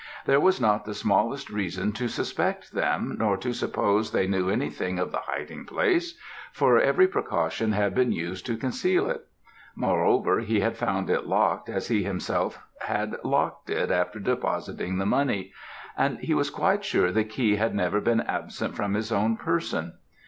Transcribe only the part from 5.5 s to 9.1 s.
place, for every precaution had been used to conceal